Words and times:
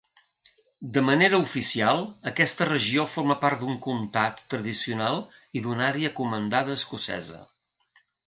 De 0.93 1.01
manera 1.09 1.39
oficial, 1.47 1.99
aquesta 2.31 2.67
regió 2.69 3.05
forma 3.17 3.35
part 3.43 3.61
d'un 3.65 3.77
comtat 3.85 4.41
tradicional 4.55 5.21
i 5.61 5.65
d'una 5.67 5.87
àrea 5.91 6.13
comandada 6.23 6.79
escocesa. 6.81 7.39